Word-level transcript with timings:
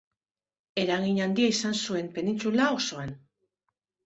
Eragin 0.83 1.19
handia 1.25 1.49
izan 1.57 1.77
zuen 1.83 2.09
Penintsula 2.17 2.71
osoan. 2.79 3.15